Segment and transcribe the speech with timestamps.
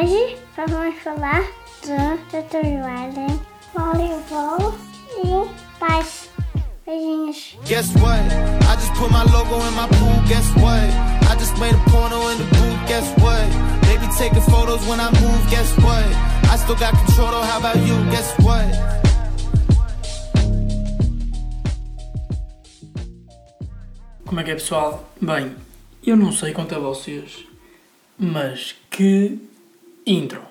[0.00, 1.42] Hoje vamos falar
[1.82, 3.38] de tatuagem,
[3.74, 4.74] voleibol
[5.22, 6.30] e paz.
[6.86, 7.58] Beijinhos.
[7.66, 8.18] Guess what?
[8.64, 10.22] I just put my logo in my pool.
[10.26, 10.88] Guess what?
[11.28, 12.88] I just made a porno in the booth.
[12.88, 13.44] Guess what?
[13.82, 15.50] They be taking photos when I move.
[15.50, 16.06] Guess what?
[16.50, 17.32] I still got control.
[17.32, 17.42] Though.
[17.42, 17.94] How about you?
[18.10, 18.72] Guess what?
[24.24, 25.04] Como é que é pessoal?
[25.20, 25.54] Bem,
[26.06, 27.44] eu não sei quanto a vocês,
[28.18, 29.49] mas que
[30.06, 30.42] intro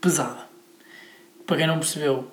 [0.00, 0.46] pesada.
[1.46, 2.30] Para quem não percebeu,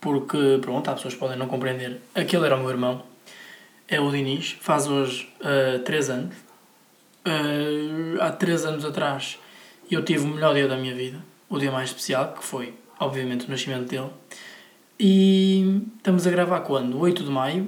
[0.00, 3.02] porque pronto, há pessoas que podem não compreender, aquele era o meu irmão,
[3.88, 5.28] é o Diniz, faz hoje
[5.84, 6.34] 3 uh, anos.
[7.26, 9.38] Uh, há 3 anos atrás
[9.90, 11.18] eu tive o melhor dia da minha vida,
[11.48, 14.10] o dia mais especial, que foi obviamente o nascimento dele.
[14.98, 16.98] E estamos a gravar quando?
[16.98, 17.64] 8 de maio,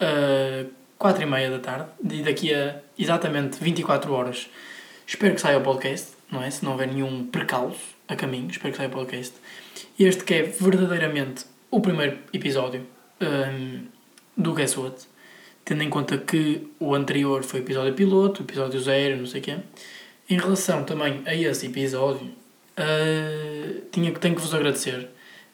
[0.00, 4.48] uh, 4 e meia da tarde, e daqui a exatamente 24 horas
[5.06, 6.50] espero que saia o podcast, não é?
[6.50, 9.34] Se não houver nenhum precalço a caminho, espero que saia o podcast.
[9.98, 12.86] Este que é verdadeiramente o primeiro episódio
[13.20, 13.86] um,
[14.36, 15.06] do Guess What,
[15.64, 19.56] tendo em conta que o anterior foi episódio piloto, episódio zero, não sei o quê.
[20.28, 25.08] Em relação também a esse episódio, uh, tinha, tenho que vos agradecer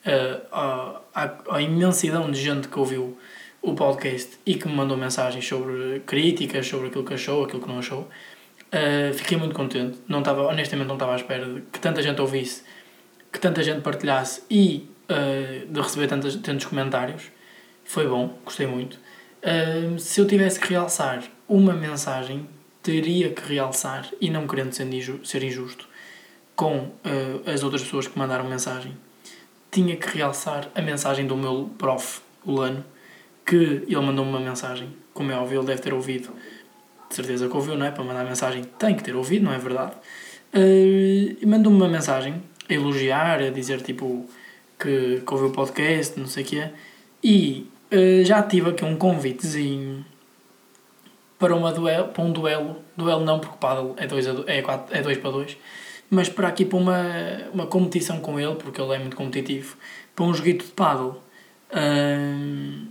[0.06, 3.18] uh, à, à, à imensidão de gente que ouviu
[3.62, 7.68] o podcast e que me mandou mensagens sobre críticas, sobre aquilo que achou, aquilo que
[7.68, 8.08] não achou.
[8.72, 9.98] Uh, fiquei muito contente.
[10.06, 12.62] Não estava, honestamente, não estava à espera de que tanta gente ouvisse,
[13.32, 17.24] que tanta gente partilhasse e uh, de receber tantos, tantos comentários.
[17.84, 18.98] Foi bom, gostei muito.
[19.42, 22.48] Uh, se eu tivesse que realçar uma mensagem,
[22.82, 25.88] teria que realçar, e não querendo ser injusto, ser injusto
[26.56, 26.92] com
[27.46, 28.96] as outras pessoas que mandaram mensagem,
[29.70, 32.84] tinha que realçar a mensagem do meu prof, o Lano,
[33.46, 36.30] que ele mandou-me uma mensagem, como é óbvio, ele deve ter ouvido,
[37.10, 37.90] de certeza que ouviu, não é?
[37.90, 39.92] Para mandar mensagem tem que ter ouvido, não é verdade?
[40.54, 44.26] Uh, mandou-me uma mensagem a elogiar, a dizer tipo
[44.78, 46.70] que, que ouviu o podcast, não sei o quê,
[47.22, 50.06] e uh, já tive aqui um convitezinho
[51.36, 55.02] para, uma duelo, para um duelo, duelo não porque o é 2 é quatro, é
[55.02, 55.56] dois para 2,
[56.08, 57.02] mas para aqui para uma,
[57.52, 59.76] uma competição com ele, porque ele é muito competitivo,
[60.14, 61.20] para um joguito de paddle.
[61.70, 62.86] Uh,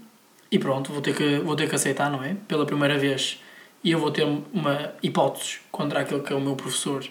[0.52, 2.36] e pronto, vou ter, que, vou ter que aceitar, não é?
[2.48, 3.40] Pela primeira vez.
[3.84, 7.06] E eu vou ter uma hipótese contra aquele que é o meu professor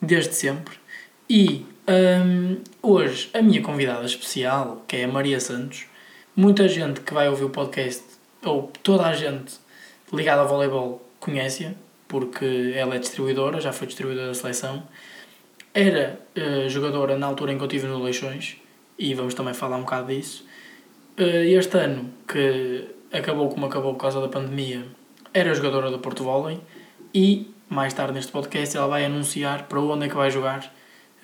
[0.00, 0.76] desde sempre.
[1.30, 5.86] E um, hoje a minha convidada especial, que é a Maria Santos,
[6.34, 8.02] muita gente que vai ouvir o podcast,
[8.44, 9.54] ou toda a gente
[10.12, 11.72] ligada ao voleibol, conhece-a,
[12.08, 14.82] porque ela é distribuidora, já foi distribuidora da seleção.
[15.72, 18.56] Era uh, jogadora na altura em que eu estive no Leixões,
[18.98, 20.44] e vamos também falar um bocado disso.
[21.18, 24.84] Uh, este ano, que acabou como acabou por causa da pandemia,
[25.32, 26.60] era jogadora do Porto Volley
[27.14, 30.72] e mais tarde neste podcast ela vai anunciar para onde é que vai jogar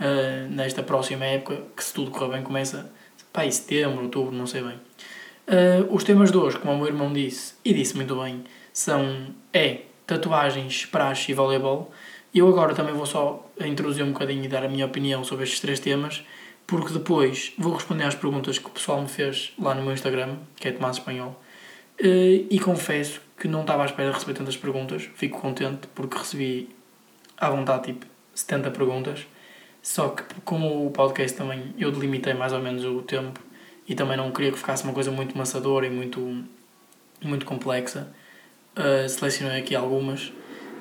[0.00, 2.91] uh, nesta próxima época, que se tudo correr bem começa
[3.32, 4.80] pá, em setembro, outubro, não sei bem.
[5.46, 9.28] Uh, os temas de hoje, como o meu irmão disse, e disse muito bem, são
[9.52, 11.90] é tatuagens, praxe e voleibol.
[12.34, 15.60] Eu agora também vou só introduzir um bocadinho e dar a minha opinião sobre estes
[15.60, 16.22] três temas
[16.69, 20.36] porque depois vou responder às perguntas que o pessoal me fez lá no meu Instagram,
[20.54, 21.34] que é Tomás Espanhol,
[22.00, 26.69] e confesso que não estava à espera de receber tantas perguntas, fico contente porque recebi
[27.36, 29.26] à vontade tipo 70 perguntas,
[29.82, 33.41] só que como o podcast também eu delimitei mais ou menos o tempo
[33.88, 36.44] e também não queria que ficasse uma coisa muito maçadora e muito,
[37.22, 38.08] muito complexa,
[38.76, 40.32] uh, selecionei aqui algumas.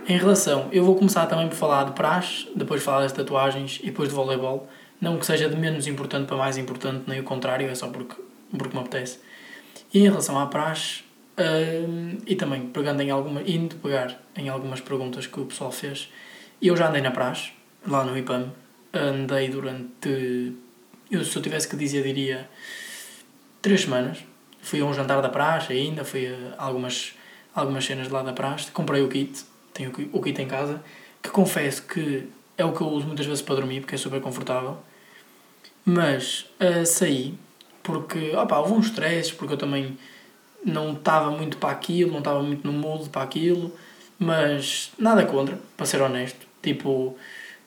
[0.07, 3.87] Em relação, eu vou começar também por falar de praxe, depois falar das tatuagens e
[3.87, 4.67] depois de voleibol,
[4.99, 8.15] não que seja de menos importante para mais importante, nem o contrário, é só porque,
[8.57, 9.19] porque me apetece.
[9.93, 11.03] E em relação à praxe,
[12.25, 16.11] e também pegando em alguma, indo pegar em algumas perguntas que o pessoal fez,
[16.61, 17.51] eu já andei na praxe,
[17.85, 18.51] lá no IPAM,
[18.93, 20.53] andei durante,
[21.11, 22.49] eu, se eu tivesse que dizer, diria
[23.61, 24.19] três semanas.
[24.61, 27.13] Fui a um jantar da praxe ainda, fui a algumas,
[27.53, 30.83] algumas cenas lá da praxe, comprei o kit, tenho o kit em casa,
[31.21, 34.19] que confesso que é o que eu uso muitas vezes para dormir, porque é super
[34.19, 34.77] confortável.
[35.85, 37.37] Mas uh, saí
[37.83, 39.97] porque opa, houve uns stresses, porque eu também
[40.67, 43.73] não estava muito para aquilo, não estava muito no mood para aquilo,
[44.19, 46.45] mas nada contra, para ser honesto.
[46.61, 47.15] Tipo,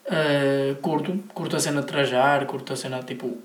[0.05, 3.37] uh, curto, curto a cena de trajar, curto a cena, tipo,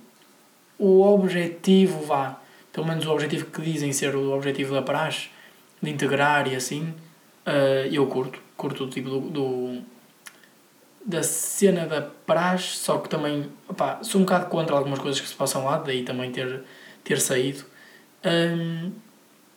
[0.78, 2.38] o objetivo, vá,
[2.72, 5.30] pelo menos o objetivo que dizem ser o objetivo da praxe,
[5.80, 6.94] de integrar e assim,
[7.46, 9.82] uh, eu curto, curto o tipo do, do
[11.02, 15.28] da cena da praxe, só que também opá, sou um bocado contra algumas coisas que
[15.28, 16.64] se passam lá, daí também ter,
[17.04, 17.64] ter saído.
[18.24, 18.90] Um,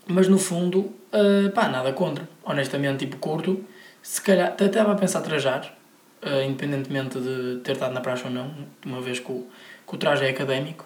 [0.10, 2.28] mas no fundo, uh, pá, nada contra.
[2.44, 3.64] Honestamente, tipo, curto.
[4.02, 5.78] Se calhar, até estava a pensar trajar,
[6.24, 8.52] uh, independentemente de ter estado na praxe ou não,
[8.84, 9.48] uma vez que o,
[9.88, 10.86] que o traje é académico.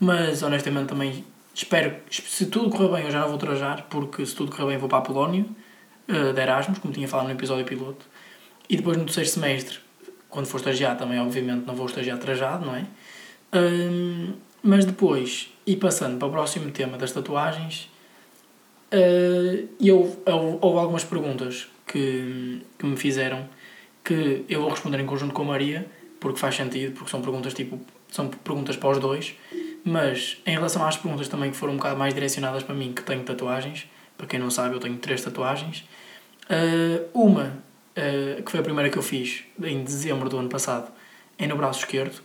[0.00, 1.24] Mas honestamente também
[1.54, 4.78] espero, se tudo correr bem, eu já não vou trajar, porque se tudo correr bem,
[4.78, 5.46] vou para a Polónia,
[6.08, 8.04] uh, de Erasmus, como tinha falado no episódio piloto.
[8.68, 9.78] E depois no terceiro semestre,
[10.28, 12.84] quando for estagiar, também obviamente não vou estagiar trajado, não é?
[14.62, 17.88] Mas depois, e passando para o próximo tema das tatuagens,
[18.94, 23.48] uh, eu, eu, houve algumas perguntas que, que me fizeram
[24.04, 25.86] que eu vou responder em conjunto com a Maria,
[26.20, 27.80] porque faz sentido, porque são perguntas tipo,
[28.10, 29.34] são perguntas para os dois,
[29.84, 33.02] mas em relação às perguntas também que foram um bocado mais direcionadas para mim, que
[33.02, 33.86] tenho tatuagens,
[34.16, 35.84] para quem não sabe, eu tenho três tatuagens.
[36.44, 37.58] Uh, uma,
[37.96, 40.92] uh, que foi a primeira que eu fiz em dezembro do ano passado,
[41.38, 42.22] é no braço esquerdo,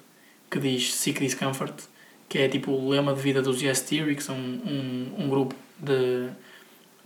[0.50, 1.76] que diz Seek Discomfort,
[2.28, 5.56] que é tipo o lema de vida dos Yes Theory, que são um, um, grupo
[5.80, 6.30] de,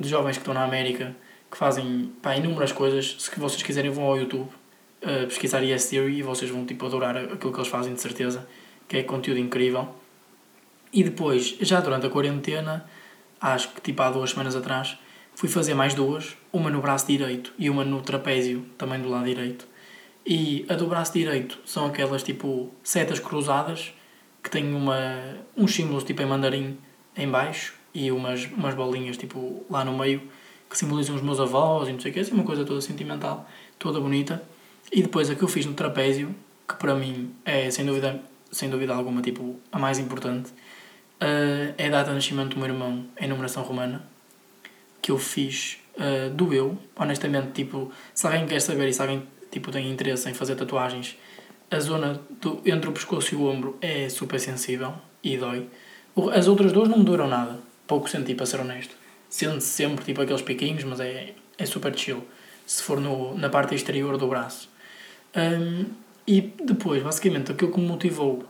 [0.03, 1.15] de jovens que estão na América
[1.53, 3.15] que fazem pá, inúmeras coisas.
[3.19, 4.49] Se vocês quiserem, vão ao YouTube
[5.03, 8.47] uh, pesquisar Yes Theory e vocês vão tipo, adorar aquilo que eles fazem, de certeza,
[8.87, 9.93] que é conteúdo incrível.
[10.91, 12.85] E depois, já durante a quarentena,
[13.39, 14.97] acho que tipo há duas semanas atrás,
[15.35, 19.25] fui fazer mais duas, uma no braço direito e uma no trapézio, também do lado
[19.25, 19.67] direito.
[20.25, 23.93] E a do braço direito são aquelas tipo setas cruzadas
[24.41, 26.77] que têm uma, uns símbolos tipo em mandarim
[27.15, 30.21] em baixo e umas, umas bolinhas tipo lá no meio
[30.69, 33.47] que simbolizam os meus avós e não sei o que, assim uma coisa toda sentimental,
[33.77, 34.41] toda bonita.
[34.91, 36.35] E depois a que eu fiz no trapézio,
[36.67, 38.19] que para mim é sem dúvida,
[38.51, 42.67] sem dúvida alguma tipo a mais importante, uh, é a data de nascimento do meu
[42.67, 44.03] irmão em numeração romana,
[45.01, 49.71] que eu fiz, uh, doeu, honestamente, tipo, se alguém quer saber e se alguém tipo,
[49.71, 51.15] tem interesse em fazer tatuagens,
[51.69, 54.93] a zona do, entre o pescoço e o ombro é super sensível
[55.23, 55.67] e dói.
[56.33, 58.95] As outras duas não me duram nada, pouco senti para ser honesto.
[59.29, 62.23] Sente-se sempre tipo aqueles piquinhos, mas é, é super chill
[62.65, 64.69] se for no, na parte exterior do braço.
[65.35, 65.85] Um,
[66.25, 68.45] e depois, basicamente, aquilo que me motivou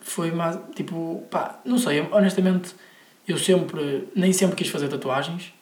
[0.00, 2.74] foi mais, tipo, pá, não sei, honestamente,
[3.28, 5.52] eu sempre, nem sempre quis fazer tatuagens,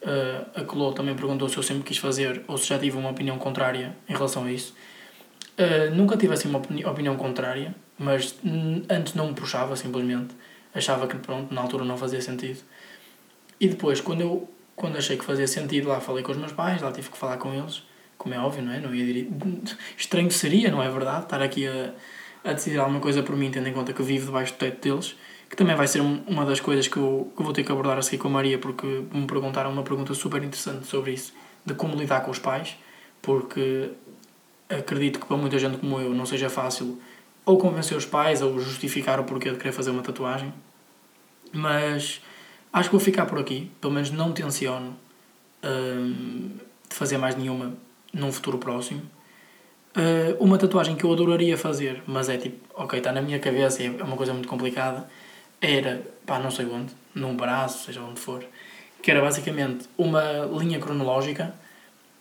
[0.00, 3.10] Uh, a Clô também perguntou se eu sempre quis fazer ou se já tive uma
[3.10, 4.74] opinião contrária em relação a isso.
[5.58, 8.34] Uh, nunca tive assim uma opini opinião contrária, mas
[8.88, 10.34] antes não me puxava simplesmente.
[10.74, 12.60] Achava que pronto, na altura não fazia sentido.
[13.58, 16.80] E depois, quando eu quando achei que fazia sentido, lá falei com os meus pais,
[16.80, 17.82] lá tive que falar com eles,
[18.16, 18.80] como é óbvio, não é?
[18.80, 19.28] Não ia dir...
[19.94, 21.24] Estranho seria, não é verdade?
[21.24, 21.92] Estar aqui a,
[22.42, 25.16] a decidir alguma coisa por mim, tendo em conta que vivo debaixo do teto deles
[25.50, 27.98] que também vai ser uma das coisas que eu, que eu vou ter que abordar
[27.98, 31.34] a seguir com a Maria, porque me perguntaram uma pergunta super interessante sobre isso,
[31.66, 32.76] de como lidar com os pais,
[33.20, 33.90] porque
[34.68, 37.00] acredito que para muita gente como eu não seja fácil
[37.50, 40.52] ou convencer os pais ou justificar o porquê de querer fazer uma tatuagem,
[41.52, 42.20] mas
[42.72, 44.96] acho que vou ficar por aqui, pelo menos não tenciono
[45.64, 46.50] hum,
[46.88, 47.74] de fazer mais nenhuma
[48.12, 49.02] num futuro próximo.
[49.96, 53.82] Uh, uma tatuagem que eu adoraria fazer, mas é tipo, ok, está na minha cabeça
[53.82, 55.10] e é uma coisa muito complicada,
[55.60, 58.44] era, pá, não sei onde, num braço, seja onde for,
[59.02, 61.52] que era basicamente uma linha cronológica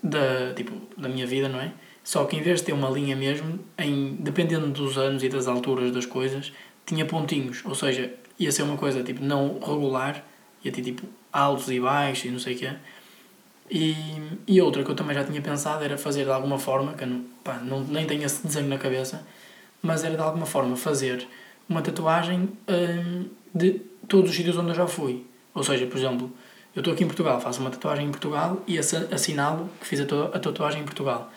[0.01, 1.71] da, tipo, da minha vida, não é?
[2.03, 5.47] Só que em vez de ter uma linha mesmo, em, dependendo dos anos e das
[5.47, 6.51] alturas das coisas,
[6.85, 10.23] tinha pontinhos, ou seja, ia ser uma coisa tipo não regular,
[10.63, 12.71] ia ter tipo altos e baixos e não sei o quê.
[13.69, 13.95] E,
[14.47, 17.07] e outra que eu também já tinha pensado era fazer de alguma forma, que eu
[17.07, 19.25] não, pá, não, nem tenho esse desenho na cabeça,
[19.81, 21.27] mas era de alguma forma fazer
[21.67, 25.25] uma tatuagem hum, de todos os sítios onde eu já fui.
[25.53, 26.31] Ou seja, por exemplo,
[26.75, 30.03] eu estou aqui em Portugal, faço uma tatuagem em Portugal e assinalo que fiz a,
[30.03, 31.31] a tatuagem em Portugal.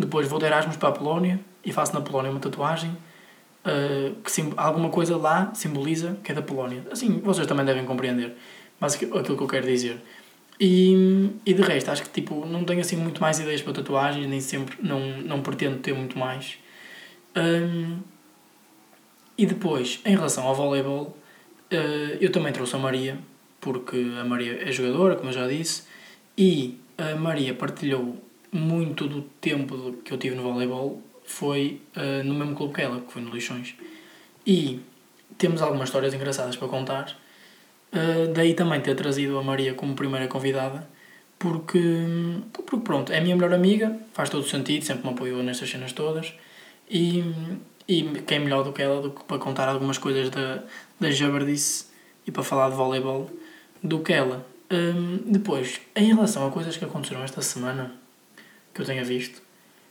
[0.00, 4.52] Depois vou de Erasmus para a Polónia e faço na Polónia uma tatuagem uh, que
[4.56, 6.82] alguma coisa lá simboliza que é da Polónia.
[6.90, 8.34] Assim, vocês também devem compreender
[8.80, 10.00] mas aquilo que eu quero dizer.
[10.58, 14.26] E, e de resto, acho que tipo, não tenho assim muito mais ideias para tatuagens,
[14.26, 16.58] nem sempre, não, não pretendo ter muito mais.
[17.36, 17.98] Um,
[19.36, 21.16] e depois, em relação ao voleibol,
[21.72, 23.18] uh, eu também trouxe a Maria,
[23.60, 25.84] porque a Maria é jogadora, como eu já disse,
[26.36, 28.16] e a Maria partilhou
[28.52, 33.00] muito do tempo que eu tive no voleibol foi uh, no mesmo clube que ela,
[33.00, 33.74] que foi no Lixões.
[34.46, 34.80] E
[35.38, 37.16] temos algumas histórias engraçadas para contar.
[37.92, 40.88] Uh, daí também ter trazido a Maria como primeira convidada,
[41.38, 41.80] porque,
[42.52, 45.70] porque pronto, é a minha melhor amiga, faz todo o sentido, sempre me apoiou nestas
[45.70, 46.34] cenas todas.
[46.90, 47.24] E,
[47.86, 50.62] e quem é melhor do que ela do que para contar algumas coisas da,
[50.98, 51.86] da Jabardice
[52.26, 53.30] e para falar de voleibol
[53.82, 54.46] do que ela.
[54.70, 57.99] Um, depois, em relação a coisas que aconteceram esta semana,
[58.82, 59.42] eu tenha visto,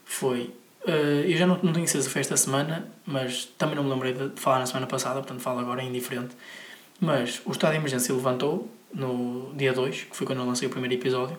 [0.04, 0.52] foi.
[0.86, 3.90] Uh, eu já não, não tenho certeza se foi esta semana, mas também não me
[3.90, 6.34] lembrei de, de falar na semana passada, portanto falo agora, indiferente.
[7.00, 10.70] Mas o estado de emergência levantou no dia 2, que foi quando eu lancei o
[10.70, 11.38] primeiro episódio.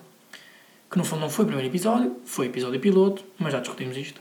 [0.90, 4.20] Que no fundo não foi o primeiro episódio, foi episódio piloto, mas já discutimos isto.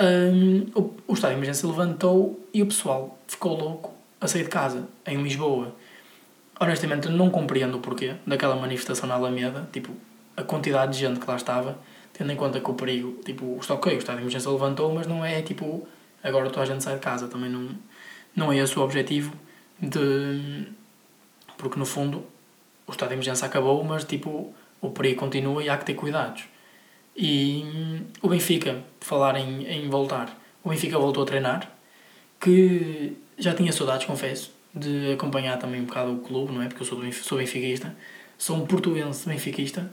[0.00, 4.50] hum, o, o estado de emergência levantou e o pessoal ficou louco a sair de
[4.50, 5.74] casa, em Lisboa.
[6.60, 9.92] Honestamente, não compreendo o porquê daquela manifestação na Alameda, tipo,
[10.36, 11.78] a quantidade de gente que lá estava,
[12.14, 15.06] tendo em conta que o perigo, tipo, está ok, o estado de emergência levantou, mas
[15.06, 15.86] não é tipo,
[16.22, 17.68] agora toda a gente sai de casa, também não,
[18.34, 19.34] não é esse o objetivo
[19.78, 20.66] de.
[21.58, 22.24] Porque no fundo
[22.86, 26.44] o estado de emergência acabou, mas tipo, o perigo continua e há que ter cuidados.
[27.16, 27.64] E
[28.22, 31.70] o Benfica, falar em, em voltar, o Benfica voltou a treinar,
[32.40, 36.66] que já tinha saudades, confesso, de acompanhar também um bocado o clube, não é?
[36.66, 37.94] Porque eu sou, do, sou benfiquista,
[38.36, 39.90] sou um portuense benfiquista,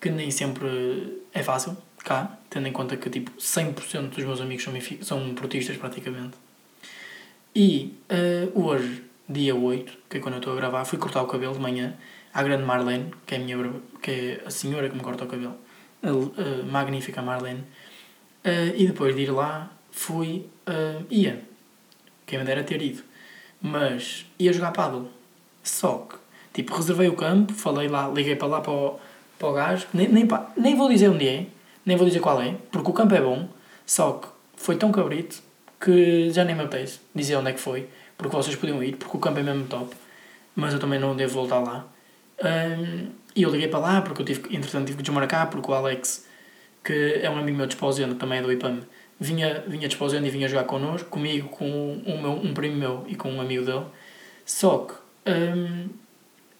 [0.00, 4.62] que nem sempre é fácil, cá, tendo em conta que tipo 100% dos meus amigos
[4.62, 4.72] são,
[5.02, 6.36] são portistas praticamente.
[7.54, 11.26] E uh, hoje, dia 8, que é quando eu estou a gravar, fui cortar o
[11.26, 11.96] cabelo de manhã
[12.32, 13.56] à grande Marlene, que é a, minha,
[14.02, 15.56] que é a senhora que me corta o cabelo,
[16.02, 17.60] a, a magnífica Marlene.
[18.44, 21.42] Uh, e depois de ir lá, fui, uh, ia,
[22.26, 23.02] quem me dera ter ido,
[23.60, 25.10] mas ia jogar paddle.
[25.62, 26.16] Só que,
[26.52, 29.00] tipo, reservei o campo, falei lá, liguei para lá para o,
[29.38, 31.46] para o gajo, nem, nem, nem vou dizer onde é,
[31.84, 33.48] nem vou dizer qual é, porque o campo é bom,
[33.84, 35.42] só que foi tão cabrito
[35.80, 39.16] que já nem me apetece dizer onde é que foi, porque vocês podiam ir, porque
[39.16, 39.94] o campo é mesmo top,
[40.54, 41.86] mas eu também não devo voltar lá.
[42.42, 45.74] Um, e eu liguei para lá, porque eu tive, entretanto tive que desmarcar, porque o
[45.74, 46.26] Alex,
[46.82, 48.80] que é um amigo meu de Esposendo, também é do IPAM,
[49.20, 51.66] vinha, vinha de Esposendo e vinha jogar connosco, comigo, com
[52.06, 53.84] um, meu, um primo meu e com um amigo dele.
[54.46, 54.94] Só que,
[55.30, 55.88] um,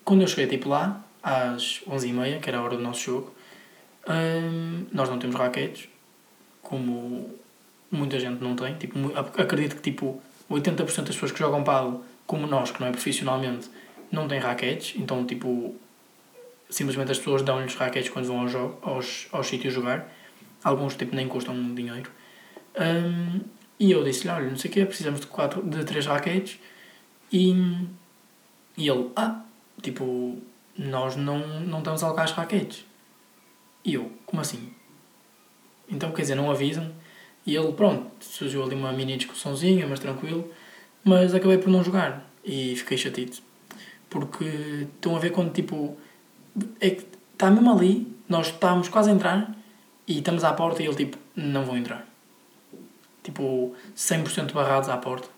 [0.04, 3.35] quando eu cheguei tipo lá, às 11h30, que era a hora do nosso jogo,
[4.09, 5.88] um, nós não temos raquetes,
[6.62, 7.28] como
[7.90, 8.76] muita gente não tem.
[8.76, 8.97] Tipo,
[9.37, 13.68] acredito que tipo 80% das pessoas que jogam paddle, como nós, que não é profissionalmente,
[14.11, 14.95] não têm raquetes.
[14.97, 15.75] Então, tipo,
[16.71, 20.09] simplesmente as pessoas dão-lhes raquetes quando vão aos, aos, aos sítios jogar.
[20.62, 22.09] Alguns, tipo, nem custam dinheiro.
[22.78, 23.40] Um,
[23.80, 26.61] e eu disse-lhe, olha, não sei o quê, precisamos de, quatro, de três raquetes.
[27.33, 27.50] E,
[28.76, 29.42] e ele, ah,
[29.83, 30.40] tipo,
[30.78, 32.85] nós não, não estamos a alocar as raquetes.
[33.85, 34.73] E eu, como assim?
[35.88, 36.92] Então, quer dizer, não avisam.
[37.47, 40.50] E ele, pronto, surgiu ali uma mini discussãozinha, mas tranquilo.
[41.04, 42.28] Mas acabei por não jogar.
[42.45, 43.38] E fiquei chateado.
[44.11, 44.45] Porque
[44.95, 45.97] estão a ver quando, tipo,
[46.80, 49.54] é que está mesmo ali, nós estávamos quase a entrar
[50.06, 52.06] e estamos à porta e ele, tipo, não vão entrar.
[53.23, 55.28] Tipo, 100% barrados à porta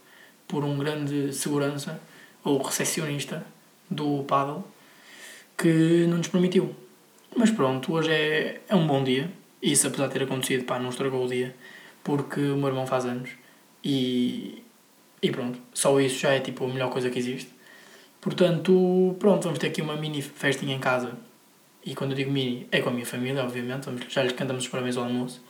[0.46, 2.00] por um grande segurança
[2.42, 3.44] ou recepcionista
[3.90, 4.64] do paddle
[5.58, 6.74] que não nos permitiu.
[7.36, 9.30] Mas pronto, hoje é, é um bom dia.
[9.60, 11.54] Isso, apesar de ter acontecido, pá, não estragou o dia.
[12.04, 13.30] Porque o meu irmão faz anos.
[13.84, 14.62] E,
[15.20, 17.50] e pronto, só isso já é tipo a melhor coisa que existe.
[18.20, 21.12] Portanto, pronto, vamos ter aqui uma mini festinha em casa.
[21.84, 23.86] E quando eu digo mini, é com a minha família, obviamente.
[23.86, 25.42] Vamos, já lhes cantamos os parabéns ao almoço.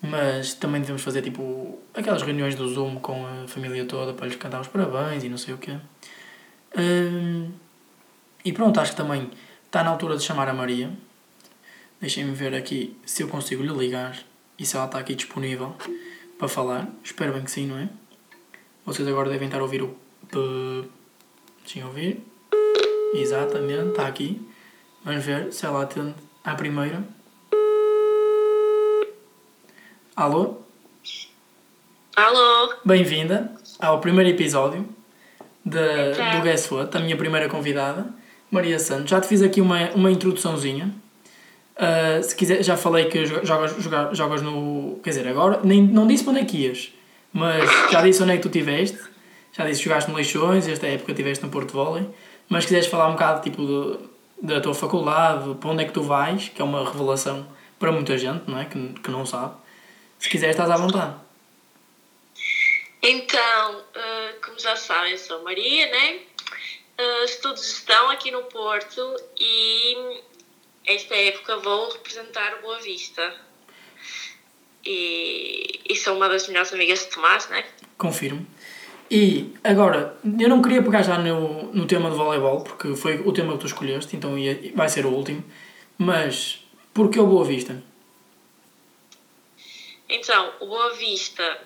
[0.00, 4.36] Mas também devemos fazer tipo aquelas reuniões do Zoom com a família toda para lhes
[4.36, 5.76] cantar os parabéns e não sei o quê.
[6.76, 7.52] Hum,
[8.44, 9.30] e pronto, acho que também
[9.66, 10.90] está na altura de chamar a Maria.
[12.00, 14.18] Deixem-me ver aqui se eu consigo lhe ligar
[14.58, 15.76] e se ela está aqui disponível
[16.38, 16.88] para falar.
[17.04, 17.88] Espero bem que sim, não é?
[18.84, 19.96] Vocês agora devem estar a ouvir o.
[21.60, 22.20] Deixem ouvir.
[23.14, 24.44] Exatamente, está aqui.
[25.04, 27.04] Vamos ver se ela atende à primeira.
[30.16, 30.62] Alô?
[32.16, 32.74] Alô?
[32.84, 34.88] Bem-vinda ao primeiro episódio
[35.64, 38.21] de, do Guess What, a minha primeira convidada.
[38.52, 40.94] Maria Santos, já te fiz aqui uma, uma introduçãozinha.
[41.74, 45.00] Uh, se quiser, já falei que jogas, jogas, jogas no.
[45.02, 46.92] Quer dizer, agora nem, não disse para onde é que ias,
[47.32, 48.98] mas já disse onde é que tu estiveste.
[49.54, 52.06] Já disse que jogaste no Leixões, esta época estiveste no Porto Volley.
[52.46, 55.92] Mas se quiseres falar um bocado tipo, de, da tua faculdade, para onde é que
[55.92, 57.46] tu vais, que é uma revelação
[57.78, 58.66] para muita gente, não é?
[58.66, 59.54] Que, que não sabe.
[60.18, 61.14] Se quiseres, estás à vontade.
[63.02, 66.20] Então, uh, como já sabem, sou Maria, né?
[67.02, 70.20] Uh, estudo gestão aqui no Porto e
[70.86, 73.34] esta época vou representar o Boa Vista.
[74.84, 77.64] E, e sou uma das melhores amigas de Tomás, né?
[77.96, 78.46] Confirmo.
[79.10, 83.32] E agora, eu não queria pegar já no, no tema do voleibol, porque foi o
[83.32, 85.44] tema que tu escolheste, então ia, vai ser o último.
[85.98, 87.82] Mas, porquê o Boa Vista?
[90.08, 91.60] Então, o Boa Vista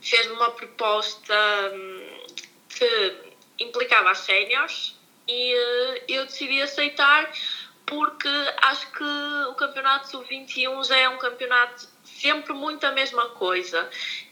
[0.00, 1.34] fez-me uma proposta
[1.74, 2.02] hum,
[2.68, 4.96] que implicava as séniores
[5.28, 7.30] e uh, eu decidi aceitar
[7.86, 8.28] porque
[8.62, 9.04] acho que
[9.50, 13.88] o campeonato sub-21 já é um campeonato sempre muito a mesma coisa.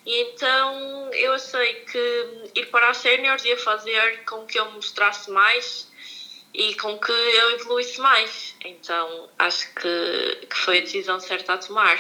[0.07, 5.31] E então eu achei que ir para as séniores ia fazer com que eu mostrasse
[5.31, 5.91] mais
[6.55, 8.55] e com que eu evoluísse mais.
[8.65, 11.99] Então acho que, que foi a decisão certa a tomar.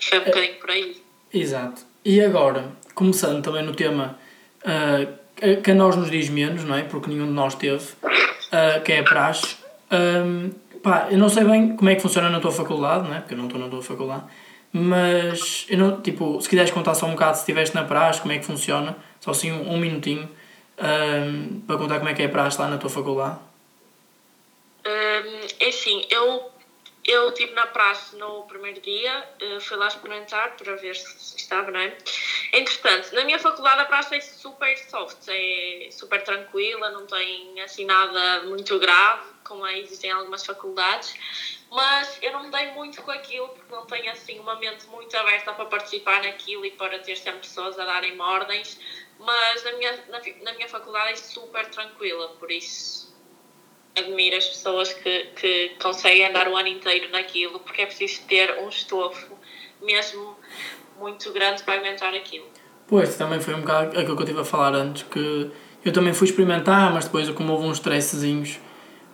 [0.00, 1.02] Foi um é, bocadinho por aí.
[1.32, 1.82] Exato.
[2.04, 4.18] E agora, começando também no tema
[4.64, 5.21] uh,
[5.62, 6.82] que a nós nos diz menos, não é?
[6.82, 9.56] Porque nenhum de nós teve, uh, que é a praxe.
[9.90, 10.50] Um,
[10.82, 13.20] pá, eu não sei bem como é que funciona na tua faculdade, não é?
[13.20, 14.22] Porque eu não estou na tua faculdade.
[14.72, 18.32] Mas, eu não, tipo, se quiseres contar só um bocado se estiveste na praxe, como
[18.32, 20.28] é que funciona, só assim um, um minutinho,
[20.78, 23.36] um, para contar como é que é a praxe lá na tua faculdade.
[24.86, 26.51] Um, é assim, eu
[27.04, 31.70] eu estive na praxe no primeiro dia, eh, fui lá experimentar para ver se estava,
[31.70, 31.96] não é?
[32.52, 37.84] Entretanto, na minha faculdade a praxe é super soft, é super tranquila, não tem assim
[37.84, 41.14] nada muito grave, como é, existem algumas faculdades,
[41.70, 45.16] mas eu não me dei muito com aquilo porque não tenho assim uma mente muito
[45.16, 48.78] aberta para participar naquilo e para ter sempre pessoas a darem ordens,
[49.18, 53.11] mas na minha, na, na minha faculdade é super tranquila, por isso
[53.96, 58.58] admiro as pessoas que, que conseguem andar o ano inteiro naquilo, porque é preciso ter
[58.58, 59.32] um estofo
[59.82, 60.36] mesmo
[60.98, 62.46] muito grande para aguentar aquilo.
[62.86, 65.50] Pois, também foi um bocado aquilo que eu estive a falar antes, que
[65.84, 68.60] eu também fui experimentar, mas depois, como houve uns stressezinhos,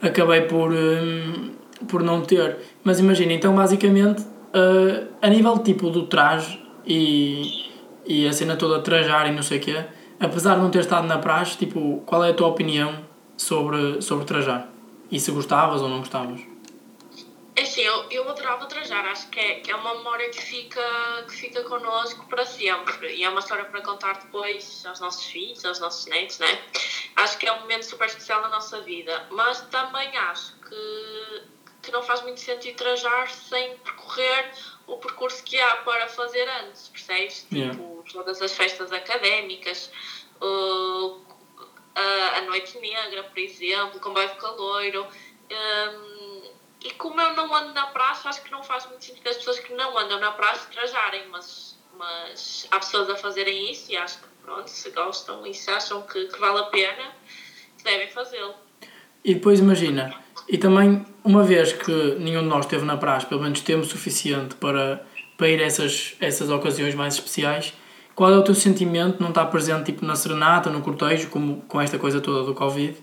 [0.02, 1.54] acabei por, hum,
[1.88, 2.58] por não ter.
[2.84, 7.70] Mas imagina, então basicamente, uh, a nível tipo do traje e,
[8.04, 9.84] e a cena toda trajar e não sei o quê,
[10.20, 13.07] apesar de não ter estado na praxe, tipo, qual é a tua opinião
[13.38, 14.68] sobre, sobre trajar?
[15.10, 16.40] E se gostavas ou não gostavas?
[17.58, 20.80] É assim, eu, eu adorava trajar, acho que é, que é uma memória que fica,
[21.26, 25.64] que fica connosco para sempre e é uma história para contar depois aos nossos filhos,
[25.64, 26.62] aos nossos netos, né?
[27.16, 31.42] Acho que é um momento super especial na nossa vida, mas também acho que,
[31.82, 34.52] que não faz muito sentido trajar sem percorrer
[34.86, 37.44] o percurso que há para fazer antes, percebes?
[37.50, 37.74] Yeah.
[37.74, 39.90] Tipo, todas as festas académicas,
[40.40, 41.27] uh,
[42.00, 45.06] a Noite Negra, por exemplo, Comboio de Caloiro.
[45.50, 46.42] Um,
[46.84, 49.58] e como eu não ando na praça, acho que não faz muito sentido as pessoas
[49.58, 54.18] que não andam na praça trajarem, mas, mas há pessoas a fazerem isso e acho
[54.18, 57.12] que, pronto, se gostam e se acham que, que vale a pena,
[57.82, 58.54] devem fazê-lo.
[59.24, 60.14] E depois imagina,
[60.48, 64.54] e também, uma vez que nenhum de nós esteve na praça, pelo menos tempo suficiente
[64.54, 65.04] para,
[65.36, 67.74] para ir a essas, essas ocasiões mais especiais,
[68.18, 71.80] qual é o teu sentimento não estar presente tipo, na serenata, no cortejo, como com
[71.80, 73.00] esta coisa toda do Covid?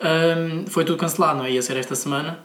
[0.00, 1.52] Um, foi tudo cancelado, não é?
[1.52, 2.44] Ia ser esta semana,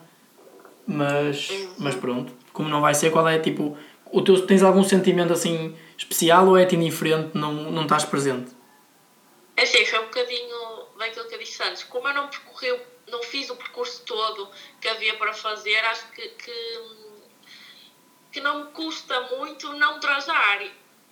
[0.85, 2.31] mas, mas pronto.
[2.53, 3.75] Como não vai ser, qual é tipo.
[4.11, 8.51] O teu, tens algum sentimento assim especial ou é-te indiferente, não, não estás presente?
[9.57, 11.83] É sim, foi um bocadinho daquilo que eu disse antes.
[11.85, 12.67] Como eu não percorri,
[13.09, 14.47] não fiz o percurso todo
[14.79, 16.81] que havia para fazer, acho que, que,
[18.31, 20.61] que não me custa muito não trajar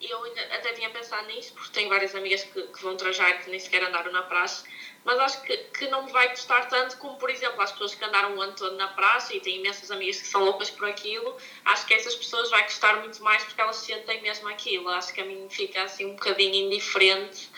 [0.01, 0.23] eu
[0.55, 3.83] até tinha pensado nisso, porque tenho várias amigas que, que vão trajar que nem sequer
[3.83, 4.63] andaram na praxe,
[5.03, 8.05] mas acho que, que não me vai custar tanto como, por exemplo, as pessoas que
[8.05, 11.35] andaram o ano todo na praxe e têm imensas amigas que são loucas por aquilo,
[11.65, 14.87] acho que essas pessoas vai custar muito mais porque elas sentem mesmo aquilo.
[14.89, 17.49] Acho que a mim fica assim um bocadinho indiferente,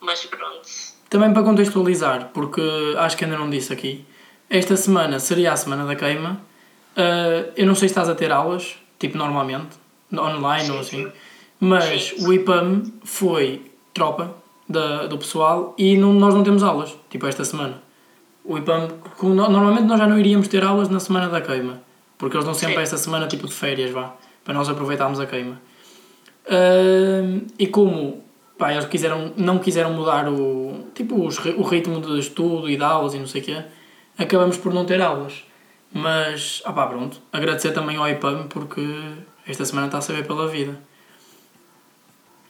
[0.00, 0.68] mas pronto.
[1.08, 2.60] Também para contextualizar, porque
[2.98, 4.04] acho que ainda não disse aqui,
[4.50, 6.42] esta semana seria a semana da queima.
[6.94, 9.76] Uh, eu não sei se estás a ter aulas, tipo normalmente,
[10.12, 11.06] online sim, ou assim.
[11.06, 11.27] Sim
[11.60, 14.34] mas o IPAM foi tropa
[14.68, 17.82] da, do pessoal e não, nós não temos aulas, tipo esta semana.
[18.44, 18.88] O IPAM,
[19.22, 21.80] normalmente nós já não iríamos ter aulas na semana da queima,
[22.16, 22.82] porque eles dão sempre Sim.
[22.82, 25.60] esta semana tipo de férias, vá, para nós aproveitarmos a queima.
[26.46, 28.22] Uh, e como
[28.56, 32.82] pá, eles quiseram, não quiseram mudar o, tipo, os, o ritmo de estudo e de
[32.82, 33.64] aulas e não sei o quê,
[34.16, 35.44] acabamos por não ter aulas.
[35.92, 38.82] Mas, ah pá, pronto, agradecer também ao IPAM porque
[39.46, 40.78] esta semana está a saber pela vida.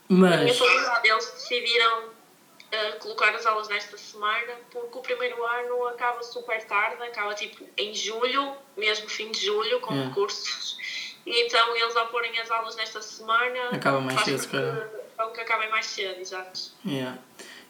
[0.08, 0.40] Mas...
[0.40, 6.22] Minha faculdade eles decidiram uh, colocar as aulas nesta semana porque o primeiro ano acaba
[6.22, 10.14] super tarde, acaba tipo em julho, mesmo fim de julho, com yeah.
[10.14, 10.78] cursos.
[11.26, 14.88] E então eles ao porem as aulas nesta semana acaba mais cedo, se calhar.
[15.34, 16.60] que acabem mais cedo, exato.
[16.86, 17.18] Yeah.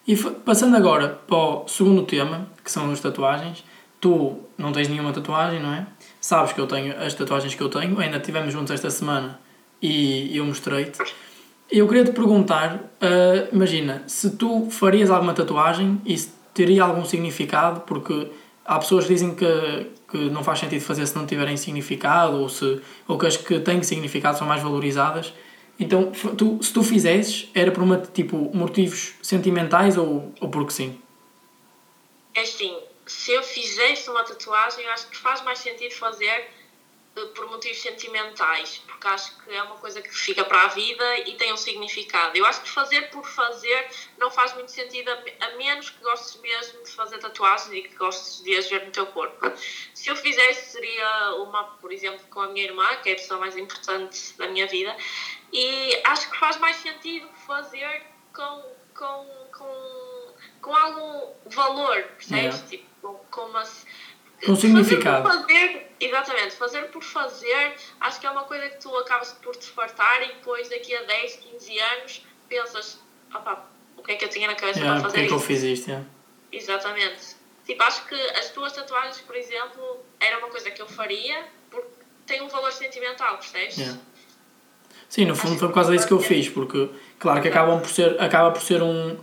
[0.07, 3.65] E passando agora para o segundo tema, que são as tatuagens,
[4.01, 5.87] tu não tens nenhuma tatuagem, não é?
[6.21, 9.41] Sabes que eu tenho as tatuagens que eu tenho, ainda estivemos juntos esta semana
[9.83, 10.99] e eu mostrei-te.
[11.71, 17.05] Eu queria te perguntar, uh, imagina, se tu farias alguma tatuagem e se teria algum
[17.05, 18.31] significado, porque
[18.65, 22.49] há pessoas que dizem que, que não faz sentido fazer se não tiverem significado ou,
[22.49, 25.35] se, ou que as que têm significado são mais valorizadas.
[25.79, 30.99] Então, tu, se tu fizesses, era por uma, tipo, motivos sentimentais ou, ou porque sim?
[32.35, 32.77] É assim,
[33.07, 36.49] se eu fizesse uma tatuagem, eu acho que faz mais sentido fazer
[37.29, 41.37] por motivos sentimentais, porque acho que é uma coisa que fica para a vida e
[41.37, 42.37] tem um significado.
[42.37, 46.83] Eu acho que fazer por fazer não faz muito sentido, a menos que gostes mesmo
[46.83, 49.53] de fazer tatuagens e que gostes de as ver no teu corpo.
[49.95, 53.41] Se eu fizesse, seria uma, por exemplo, com a minha irmã, que é a pessoa
[53.41, 54.97] mais importante da minha vida,
[55.53, 58.03] E acho que faz mais sentido fazer
[58.35, 58.63] com,
[58.95, 62.57] com, com, com algum valor, percebes?
[62.57, 62.67] Yeah.
[62.69, 63.65] Tipo, com, com uma.
[64.45, 65.29] Com significado.
[65.29, 69.67] Fazer, exatamente, fazer por fazer, acho que é uma coisa que tu acabas por te
[69.67, 72.99] fartar e depois daqui a 10, 15 anos pensas,
[73.35, 73.65] opá,
[73.97, 75.37] o que é que eu tinha na cabeça Yeah, para porque fazer é que eu
[75.39, 75.47] isto?
[75.47, 75.89] fiz isto?
[75.89, 76.07] yeah.
[76.53, 77.37] Exatamente.
[77.67, 81.89] Tipo, acho que as tuas tatuagens, por exemplo, era uma coisa que eu faria porque
[82.27, 83.77] tem um valor sentimental, percebes?
[83.77, 83.99] Yeah.
[85.09, 87.89] Sim, no fundo foi por causa disso que eu fiz, porque claro que acabam por
[87.91, 89.19] ser, acaba por ser um,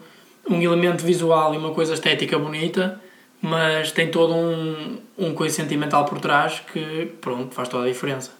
[0.50, 3.02] um elemento visual e uma coisa estética bonita,
[3.42, 8.32] mas tem todo um, um coisa sentimental por trás que pronto, faz toda a diferença.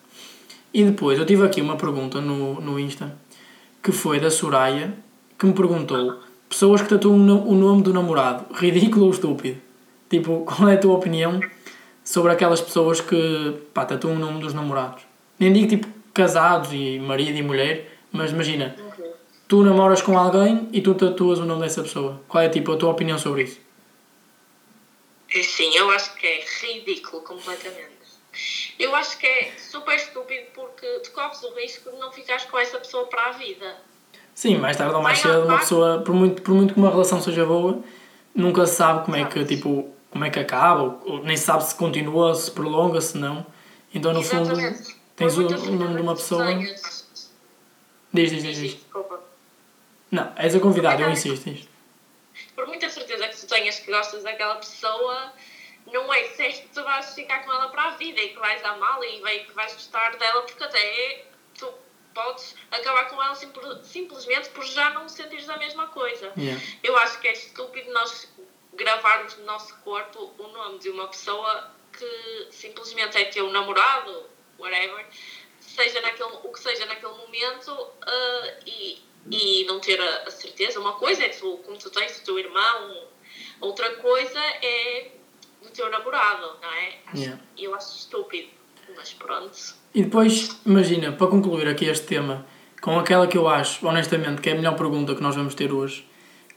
[0.74, 3.16] E depois eu tive aqui uma pergunta no, no Insta
[3.82, 4.94] que foi da Soraya
[5.38, 9.58] que me perguntou pessoas que tatuam o nome do namorado, ridículo ou estúpido?
[10.10, 11.40] Tipo, qual é a tua opinião
[12.04, 15.04] sobre aquelas pessoas que pá, tatuam o nome dos namorados?
[15.40, 18.76] Nem digo tipo casados e marido e mulher, mas imagina,
[19.48, 22.22] tu namoras com alguém e tu tatuas o nome dessa pessoa.
[22.28, 23.60] Qual é tipo a tua opinião sobre isso?
[25.34, 27.96] E Sim, eu acho que é ridículo completamente.
[28.78, 32.58] Eu acho que é super estúpido porque tu corres o risco de não ficares com
[32.58, 33.78] essa pessoa para a vida.
[34.34, 36.90] Sim, mais tarde ou mais Vai cedo uma pessoa, por muito, por muito que uma
[36.90, 37.82] relação seja boa,
[38.34, 41.64] nunca se sabe como é que tipo, como é que acaba, ou, ou nem sabe
[41.64, 43.46] se continua, se prolonga, se não.
[43.94, 44.96] Então no fundo Exatamente.
[45.16, 46.46] tens Por o, o nome de uma pessoa.
[46.54, 48.78] Diz, diz, diz, Diz.
[50.12, 51.50] Não, és a convidada, eu insisto.
[51.50, 51.75] diz.
[53.36, 55.34] Muita certeza que tu tenhas que gostas daquela pessoa,
[55.88, 58.64] não é certo que tu vais ficar com ela para a vida e que vais
[58.64, 61.26] amá-la e que vais gostar dela, porque até
[61.58, 61.74] tu
[62.14, 66.32] podes acabar com ela simple- simplesmente por já não sentires a mesma coisa.
[66.38, 66.62] Yeah.
[66.84, 68.28] Eu acho que é estúpido nós
[68.74, 75.06] gravarmos no nosso corpo o nome de uma pessoa que simplesmente é teu namorado, whatever,
[75.60, 80.80] seja naquele, o que seja naquele momento ah, e, e não ter a, a certeza.
[80.80, 83.08] Uma coisa é tu, como tu tens o teu irmão,
[83.66, 85.12] outra coisa é
[85.64, 86.94] do teu namorado, não é?
[87.08, 87.42] Acho- Yeah.
[87.58, 88.48] Eu acho estúpido,
[88.96, 89.58] mas pronto.
[89.94, 92.46] E depois, imagina, para concluir aqui este tema,
[92.82, 95.72] com aquela que eu acho, honestamente, que é a melhor pergunta que nós vamos ter
[95.72, 96.06] hoje,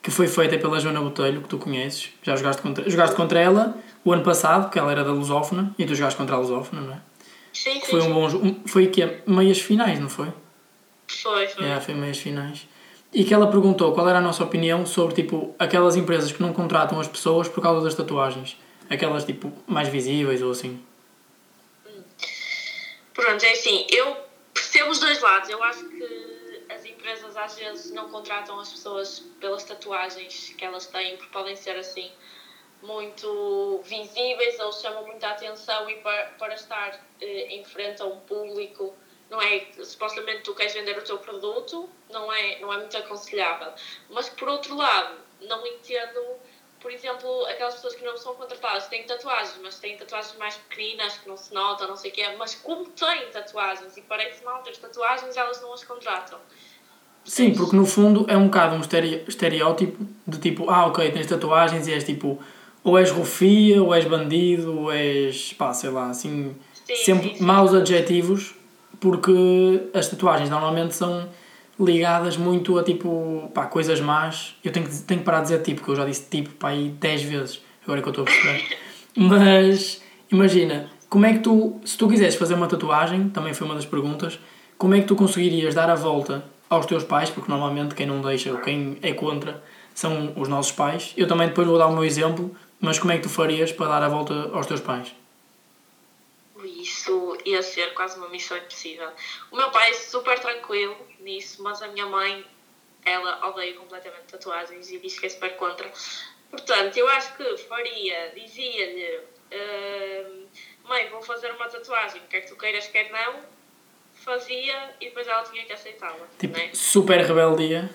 [0.03, 3.77] que foi feita pela Joana Botelho, que tu conheces, já jogaste contra, jogaste contra ela
[4.05, 6.95] o ano passado, porque ela era da Lusófona, e tu jogaste contra a Lusófona, não
[6.95, 7.01] é?
[7.53, 10.29] Sim, sim, foi um bom jogo, foi que é meias finais, não foi?
[11.09, 11.65] Foi, foi.
[11.67, 12.67] É, foi meias finais.
[13.13, 16.53] E que ela perguntou qual era a nossa opinião sobre, tipo, aquelas empresas que não
[16.53, 18.57] contratam as pessoas por causa das tatuagens.
[18.91, 20.83] Aquelas, tipo, mais visíveis ou assim.
[23.15, 24.17] Pronto, é assim, eu
[24.53, 25.49] percebo os dois lados.
[25.49, 30.87] Eu acho que as empresas às vezes não contratam as pessoas pelas tatuagens que elas
[30.87, 32.11] têm, porque podem ser assim
[32.83, 38.21] muito visíveis ou chamam muita atenção e para, para estar eh, em frente a um
[38.21, 38.95] público,
[39.31, 39.67] não é?
[39.83, 43.73] Supostamente tu queres vender o teu produto, não é, não é muito aconselhável.
[44.11, 46.21] Mas por outro lado, não entendo,
[46.81, 51.19] por exemplo, aquelas pessoas que não são contratadas, têm tatuagens, mas têm tatuagens mais pequeninas
[51.19, 54.63] que não se notam, não sei o quê, mas como têm tatuagens e parece mal
[54.63, 56.39] ter tatuagens, elas não as contratam.
[57.25, 61.27] Sim, porque no fundo é um bocado um estere- estereótipo de tipo, ah, ok, tens
[61.27, 62.43] tatuagens e és tipo,
[62.83, 67.35] ou és rufia, ou és bandido, ou és, pá, sei lá, assim, Sim, sempre sim,
[67.37, 67.45] sim.
[67.45, 68.55] maus adjetivos,
[69.01, 71.29] porque as tatuagens normalmente são
[71.79, 74.57] ligadas muito a tipo, pá, coisas más.
[74.65, 76.69] Eu tenho que, tenho que parar de dizer tipo, porque eu já disse tipo, pá,
[76.69, 78.77] aí 10 vezes, agora é que eu estou a perceber.
[79.17, 83.75] Mas, imagina, como é que tu, se tu quisesses fazer uma tatuagem, também foi uma
[83.75, 84.39] das perguntas,
[84.77, 88.21] como é que tu conseguirias dar a volta aos teus pais, porque normalmente quem não
[88.21, 89.63] deixa ou quem é contra
[89.95, 91.13] são os nossos pais.
[91.17, 93.89] Eu também depois vou dar o meu exemplo, mas como é que tu farias para
[93.89, 95.13] dar a volta aos teus pais?
[96.65, 99.11] Isso ia ser quase uma missão impossível.
[99.51, 102.45] O meu pai é super tranquilo nisso, mas a minha mãe,
[103.05, 105.91] ela odeia completamente tatuagens e diz que é super contra.
[106.51, 109.21] Portanto, eu acho que faria, dizia-lhe,
[109.53, 110.47] "Hum,
[110.85, 113.43] mãe, vou fazer uma tatuagem, quer que tu queiras, quer não,
[114.15, 116.27] fazia e depois ela tinha que aceitá-la.
[116.39, 116.71] Tipo, né?
[116.73, 117.91] super rebeldia,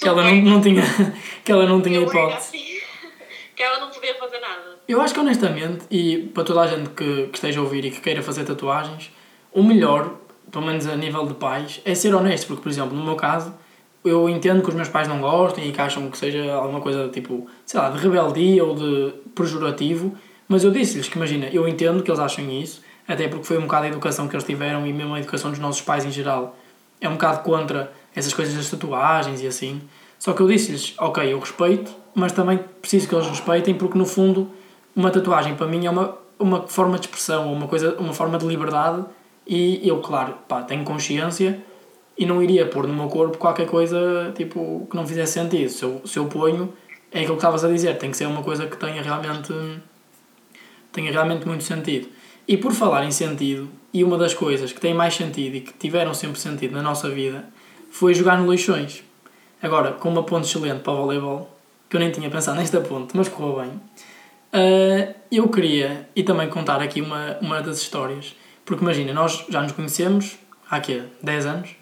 [0.00, 0.42] que ela não, Super.
[0.42, 0.82] não tinha,
[1.44, 2.82] que ela não tinha hipótese.
[3.54, 4.78] Que ela não podia fazer nada.
[4.86, 7.90] Eu acho que honestamente, e para toda a gente que, que esteja a ouvir e
[7.90, 9.10] que queira fazer tatuagens,
[9.52, 10.14] o melhor,
[10.50, 13.54] pelo menos a nível de pais, é ser honesto, porque por exemplo, no meu caso,
[14.04, 17.08] eu entendo que os meus pais não gostem e que acham que seja alguma coisa
[17.08, 22.02] tipo, sei lá, de rebeldia ou de pejorativo, mas eu disse-lhes que imagina, eu entendo
[22.02, 24.92] que eles achem isso, até porque foi um bocado a educação que eles tiveram e
[24.92, 26.56] mesmo a educação dos nossos pais em geral
[27.00, 29.82] é um bocado contra essas coisas das tatuagens e assim.
[30.18, 34.06] Só que eu disse-lhes, ok, eu respeito, mas também preciso que eles respeitem porque no
[34.06, 34.50] fundo
[34.94, 38.46] uma tatuagem para mim é uma, uma forma de expressão, uma, coisa, uma forma de
[38.46, 39.04] liberdade
[39.46, 41.60] e eu, claro, pá, tenho consciência
[42.16, 45.68] e não iria pôr no meu corpo qualquer coisa tipo, que não fizesse sentido.
[45.68, 46.72] Se eu, se eu ponho,
[47.10, 49.52] é aquilo que estavas a dizer, tem que ser uma coisa que tenha realmente,
[50.92, 52.08] tenha realmente muito sentido.
[52.46, 55.72] E por falar em sentido, e uma das coisas que tem mais sentido e que
[55.72, 57.44] tiveram sempre sentido na nossa vida
[57.90, 59.02] foi jogar no Leixões.
[59.62, 61.53] Agora, com uma ponte excelente para o voleibol,
[61.88, 63.70] que eu nem tinha pensado nesta ponte, mas correu bem.
[64.54, 69.60] Uh, eu queria, e também contar aqui uma, uma das histórias, porque imagina, nós já
[69.60, 70.38] nos conhecemos
[70.70, 71.02] há quê?
[71.22, 71.76] 10 anos?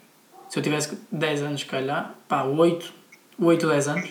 [0.49, 2.93] Se eu tivesse 10 anos, se calhar, pá, 8,
[3.39, 4.09] 8, 10 anos.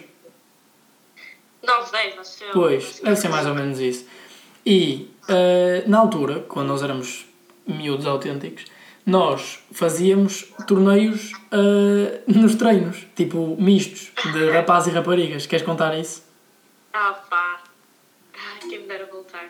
[1.63, 2.49] 9, 10, não sei.
[2.53, 4.07] Pois, deve ser mais ou menos isso.
[4.65, 7.27] E uh, na altura, quando nós éramos
[7.67, 8.65] miúdos autênticos,
[9.05, 15.47] nós fazíamos torneios uh, nos treinos, tipo mistos, de rapazes e raparigas.
[15.47, 16.25] Queres contar isso?
[16.93, 17.63] Ah, pá.
[18.61, 19.49] quem me dera voltar.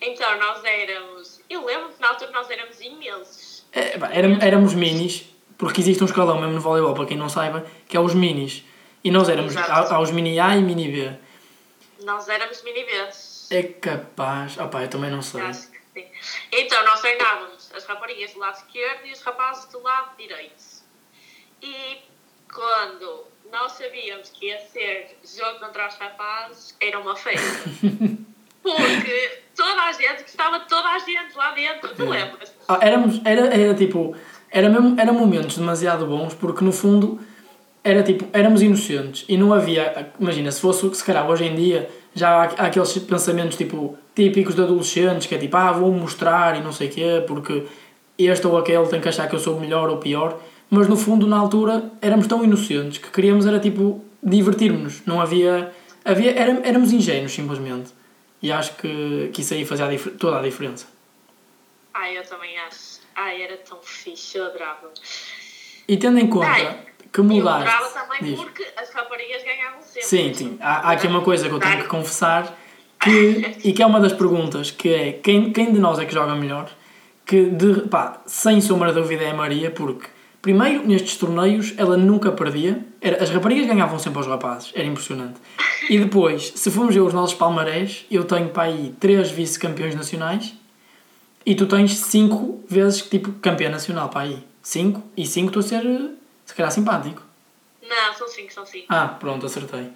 [0.00, 1.40] Então, nós éramos.
[1.48, 3.64] Eu lembro que na altura nós éramos imensos.
[3.72, 5.24] É, pá, éramos, éramos minis,
[5.56, 8.64] porque existe um escalão mesmo no voleibol, para quem não saiba, que é os minis.
[9.02, 9.56] E nós éramos.
[9.56, 11.10] Há, há os mini A e mini B.
[12.04, 13.08] Nós éramos mini B.
[13.50, 14.58] É capaz.
[14.58, 15.40] Ah, pá, eu também não sei.
[15.40, 16.06] Acho que sim.
[16.52, 20.80] Então, nós treinávamos as raparigas do lado esquerdo e os rapazes do lado direito.
[21.62, 21.98] E
[22.52, 27.70] quando nós sabíamos que ia ser jogo contra os rapazes, era uma festa.
[28.62, 32.54] Porque toda a gente, estava toda a gente lá dentro, tu lembras?
[32.68, 34.14] Ah, éramos, era, era tipo,
[34.50, 37.18] era mesmo, eram momentos demasiado bons porque no fundo
[37.82, 41.88] era tipo, éramos inocentes e não havia, imagina, se fosse, se calhar hoje em dia
[42.14, 46.58] já há, há aqueles pensamentos tipo típicos de adolescentes que é tipo, ah, vou mostrar
[46.58, 47.64] e não sei o quê, porque
[48.18, 51.26] este ou aquele tem que achar que eu sou melhor ou pior, mas no fundo
[51.26, 55.72] na altura éramos tão inocentes que queríamos era tipo divertir-nos, não havia,
[56.04, 57.92] havia era, éramos ingênuos simplesmente.
[58.42, 60.86] E acho que, que isso aí fazia a toda a diferença.
[61.92, 63.00] Ai, eu também acho.
[63.14, 64.90] Ai, era tão fixe, eu adorava.
[65.86, 66.78] E tendo em conta Ai,
[67.12, 67.68] que mudaste...
[67.68, 68.40] Eu adorava também diz.
[68.40, 70.08] porque as raparigas ganhavam sempre.
[70.08, 70.58] Sim, sim.
[70.60, 72.56] Há, há aqui uma coisa que eu tenho que confessar
[73.00, 76.12] que, e que é uma das perguntas, que é quem, quem de nós é que
[76.12, 76.70] joga melhor?
[77.24, 80.08] Que, de, pá, sem sombra de dúvida é a Maria, porque
[80.42, 82.82] Primeiro, nestes torneios, ela nunca perdia.
[83.00, 85.38] Era, as raparigas ganhavam sempre aos rapazes, era impressionante.
[85.88, 90.54] E depois, se formos ver os nossos palmarés, eu tenho para aí 3 vice-campeões nacionais
[91.44, 94.42] e tu tens 5 vezes tipo campeã nacional para aí.
[94.62, 96.10] 5 e 5 estou a ser,
[96.46, 97.22] se calhar, simpático.
[97.82, 98.86] Não, são 5, são 5.
[98.88, 99.88] Ah, pronto, acertei.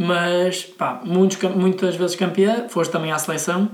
[0.00, 3.68] Mas, pá, muitos, muitas vezes campeã, foste também à seleção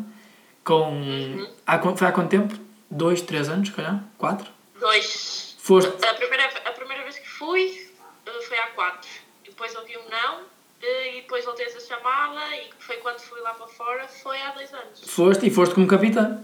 [0.65, 0.89] com.
[0.89, 1.47] Uhum.
[1.67, 2.59] Há, foi há quanto tempo?
[2.91, 4.03] 2, 3 anos, se calhar?
[4.17, 4.47] 4?
[4.81, 5.57] 2.
[5.59, 5.93] Foste...
[6.03, 7.91] A primeira, a primeira vez que fui
[8.25, 9.09] eh, foi há quatro.
[9.45, 10.41] Depois ouvi um não
[10.83, 14.53] eh, e depois voltei essa chamada e foi quando fui lá para fora, foi há
[14.53, 15.03] dois anos.
[15.07, 16.43] Foste e foste como capitã.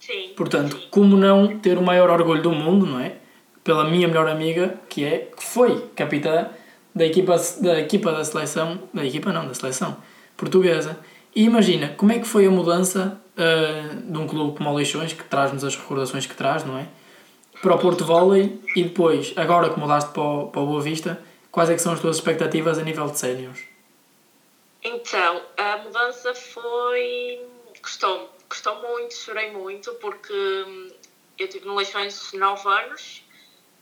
[0.00, 0.32] Sim.
[0.34, 0.88] Portanto, sim.
[0.90, 3.16] como não ter o maior orgulho do mundo, não é?
[3.62, 6.48] Pela minha melhor amiga, que é, que foi capitã
[6.94, 9.96] da equipa, da equipa da seleção, da equipa não, da seleção
[10.36, 10.98] portuguesa.
[11.34, 15.12] E imagina, como é que foi a mudança uh, de um clube como o Leixões,
[15.12, 16.86] que traz-nos as recordações que traz, não é?
[17.60, 21.22] para o Porto Volley e depois, agora que mudaste para o, para o Boa Vista,
[21.50, 23.64] quais é que são as tuas expectativas a nível de séniores?
[24.82, 27.40] Então, a mudança foi...
[27.82, 28.26] custou-me.
[28.48, 30.90] Custou muito, chorei muito, porque hum,
[31.38, 33.22] eu tive no Leixões 9 anos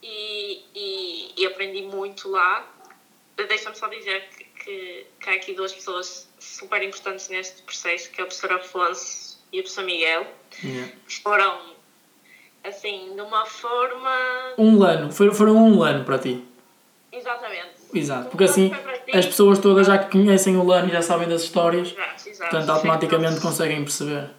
[0.03, 2.67] e, e, e, aprendi muito lá.
[3.37, 8.21] Deixa-me só dizer que, que, que, há aqui duas pessoas super importantes neste processo, que
[8.21, 10.27] é o professor Afonso e o professor Miguel.
[10.65, 10.93] Yeah.
[11.23, 11.77] Foram
[12.65, 14.55] assim, de uma forma.
[14.59, 16.45] Um ano, foram, foram um ano para ti.
[17.13, 17.77] Exatamente.
[17.95, 18.71] Exato, porque assim
[19.15, 22.51] as pessoas todas já conhecem o Lano e já sabem das histórias, exato, exato.
[22.51, 24.31] portanto automaticamente conseguem perceber.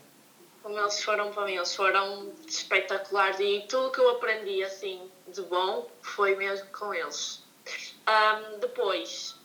[0.62, 5.42] Como eles foram para mim, eles foram espetaculares e tudo que eu aprendi assim de
[5.44, 7.44] bom foi mesmo com eles.
[8.08, 9.36] Um, depois,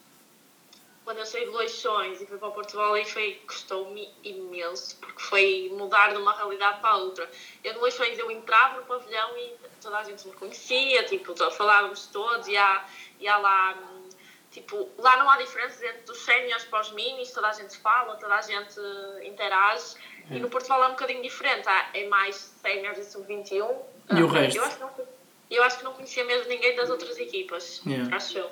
[1.03, 5.71] quando eu saí de Leixões e fui para Portugal, aí foi, custou-me imenso, porque foi
[5.73, 7.29] mudar de uma realidade para a outra.
[7.63, 12.07] Eu de Leixões, eu entrava no pavilhão e toda a gente me conhecia, tipo, falávamos
[12.07, 12.85] todos, e há,
[13.19, 13.77] e há lá,
[14.49, 18.15] tipo, lá não há diferença entre os séniores para os minis, toda a gente fala,
[18.15, 18.79] toda a gente
[19.23, 19.95] interage,
[20.31, 23.75] e no Portugal é um bocadinho diferente, há, é mais séniores e sub-21.
[24.15, 24.57] E o resto?
[24.57, 24.89] Eu acho, não,
[25.55, 28.15] eu acho que não conhecia mesmo ninguém das outras equipas, yeah.
[28.15, 28.49] acho eu.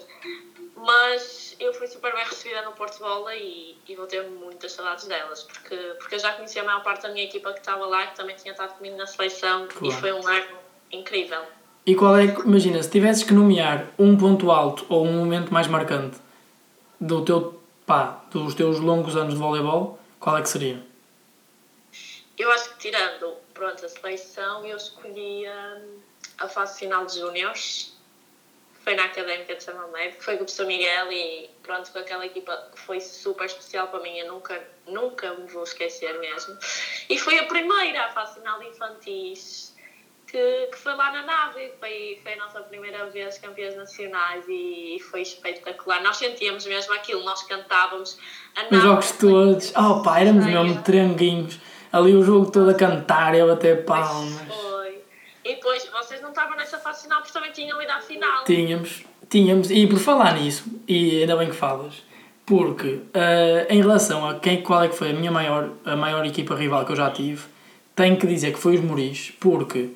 [0.75, 5.05] Mas eu fui super bem recebida no Porto Bola e, e vou ter muitas saudades
[5.05, 8.07] delas, porque, porque eu já conhecia a maior parte da minha equipa que estava lá,
[8.07, 9.87] que também tinha estado comigo na seleção, claro.
[9.87, 10.57] e foi um ano
[10.91, 11.41] incrível.
[11.85, 15.67] E qual é, imagina, se tivesses que nomear um ponto alto ou um momento mais
[15.67, 16.17] marcante
[16.99, 20.83] do teu, pá, dos teus longos anos de voleibol, qual é que seria?
[22.37, 25.81] Eu acho que tirando, pronto, a seleção, eu escolhia
[26.41, 27.95] a fase final de júniores,
[28.84, 32.69] foi na Académica de Samamé, foi com o professor Miguel e pronto, com aquela equipa
[32.73, 36.58] que foi super especial para mim, eu nunca, nunca me vou esquecer mesmo.
[37.10, 39.75] E foi a primeira, a fase final de infantis,
[40.25, 44.97] que, que foi lá na nave, foi, foi a nossa primeira vez campeãs nacionais e,
[45.12, 46.01] foi espetacular.
[46.01, 48.17] Nós sentíamos mesmo aquilo, nós cantávamos
[48.56, 48.77] a nave.
[48.77, 51.60] Os jogos todos, oh pá, éramos mesmo tranguinhos,
[51.91, 54.70] ali o jogo todo a cantar e a bater palmas.
[55.51, 58.45] E depois, vocês não estavam nessa fase final porque também tinham ido à final.
[58.45, 61.95] Tínhamos, tínhamos, e por falar nisso, e ainda bem que falas,
[62.45, 66.25] porque uh, em relação a quem, qual é que foi a minha maior, a maior
[66.25, 67.43] equipa rival que eu já tive,
[67.93, 69.89] tenho que dizer que foi os Moris, porque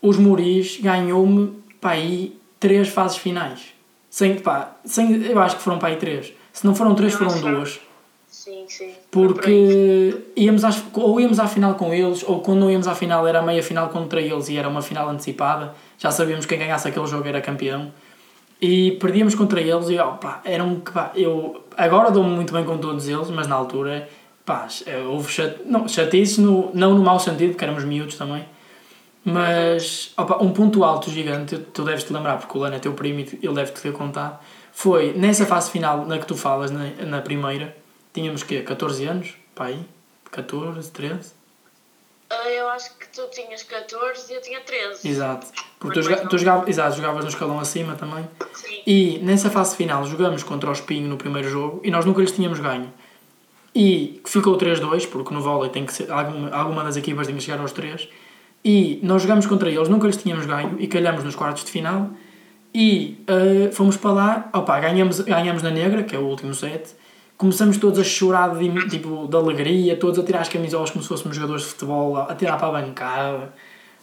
[0.00, 3.74] os Moris ganhou-me para aí três fases finais.
[4.08, 6.32] Sem, pá, sem, eu acho que foram para aí três.
[6.52, 7.80] Se não foram três, foram duas.
[8.40, 8.94] Sim, sim.
[9.10, 13.26] Porque íamos às, ou íamos à final com eles, ou quando não íamos à final
[13.26, 15.74] era a meia final contra eles e era uma final antecipada.
[15.98, 17.92] Já sabíamos que quem ganhasse aquele jogo era campeão.
[18.58, 22.78] E perdíamos contra eles e opa, era um pá, eu agora dou-me muito bem com
[22.78, 24.08] todos eles, mas na altura
[24.42, 24.66] pá,
[25.10, 28.42] houve chat, não, chatices, no, não no mau sentido, porque éramos miúdos também
[29.24, 32.94] mas opa, um ponto alto gigante, tu deves te lembrar, porque o Lano é teu
[32.94, 34.38] primo e ele deve te ter contado.
[34.72, 37.76] Foi nessa fase final na que tu falas, na, na primeira,
[38.12, 39.78] tínhamos que 14 anos, pai,
[40.30, 41.40] 14, 13.
[42.56, 45.08] Eu acho que tu tinhas 14 e eu tinha 13.
[45.08, 45.48] Exato.
[45.80, 48.28] Porque tu, joga, tu jogavas, exato, jogavas no escalão acima também.
[48.54, 48.82] Sim.
[48.86, 52.30] E nessa fase final jogamos contra o Espinho no primeiro jogo e nós nunca lhes
[52.30, 52.92] tínhamos ganho.
[53.74, 57.42] E ficou 3-2, porque no vôlei tem que ser, alguma, alguma das equipas tem que
[57.42, 58.08] chegar aos 3.
[58.64, 62.10] E nós jogámos contra eles, nunca lhes tínhamos ganho e calhamos nos quartos de final.
[62.72, 66.94] E uh, fomos para lá, opa, ganhamos, ganhamos na negra, que é o último set.
[67.40, 71.08] Começamos todos a chorar de, tipo, de alegria, todos a tirar as camisolas como se
[71.08, 73.54] fôssemos jogadores de futebol, a tirar para a bancada.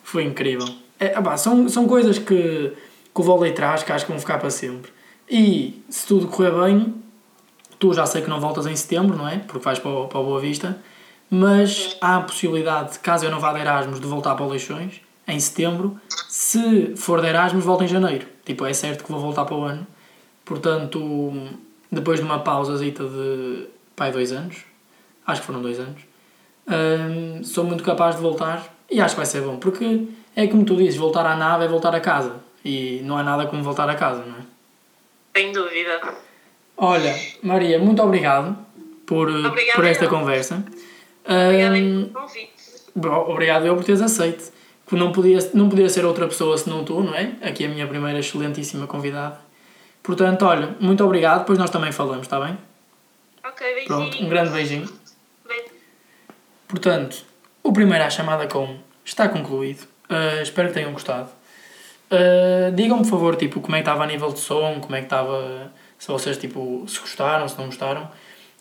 [0.03, 0.67] Foi incrível.
[0.99, 2.73] É, opa, são, são coisas que,
[3.13, 4.91] que o vôlei traz que acho que vão ficar para sempre.
[5.29, 6.95] E se tudo correr bem,
[7.77, 9.37] tu já sei que não voltas em setembro, não é?
[9.37, 10.75] Porque vais para para o Boa Vista
[11.29, 15.01] mas há a possibilidade, caso eu não vá de Erasmus, de voltar para o Leixões
[15.27, 15.99] em setembro.
[16.29, 18.25] Se for de Erasmus, volto em janeiro.
[18.45, 19.85] Tipo, é certo que vou voltar para o ano.
[20.45, 21.01] Portanto,
[21.91, 24.57] depois de uma pausa de pai, dois anos,
[25.25, 26.01] acho que foram dois anos,
[26.67, 30.63] hum, sou muito capaz de voltar e acho que vai ser bom, porque é como
[30.63, 33.89] tu dizes, voltar à nave é voltar a casa e não há nada como voltar
[33.89, 34.41] a casa, não é?
[35.35, 35.99] Sem dúvida.
[36.75, 38.57] Olha, Maria, muito obrigado
[39.05, 39.29] por,
[39.75, 40.63] por esta conversa.
[41.23, 43.31] Obrigada um, pelo convite.
[43.31, 44.51] Obrigado eu por teres aceito.
[44.91, 47.33] Não podia, não podia ser outra pessoa senão tu, não é?
[47.41, 49.39] Aqui a minha primeira excelentíssima convidada.
[50.07, 52.57] Portanto, olha, muito obrigado, depois nós também falamos, está bem?
[53.43, 53.87] Ok, beijinho.
[53.87, 54.89] Pronto, um grande beijinho.
[55.45, 55.65] Beijo.
[56.65, 57.25] Portanto,
[57.61, 59.81] o primeiro à chamada com está concluído.
[60.09, 61.27] Uh, espero que tenham gostado.
[62.09, 64.99] Uh, Digam-me, por favor, tipo, como é que estava a nível de som, como é
[64.99, 68.09] que estava, se vocês, tipo, se gostaram, se não gostaram.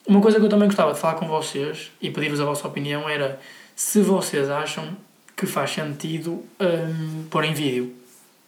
[0.04, 3.08] Uma coisa que eu também gostava de falar com vocês e pedir-vos a vossa opinião
[3.08, 3.38] era
[3.76, 4.96] se vocês acham
[5.36, 7.94] que faz sentido um, pôr em vídeo.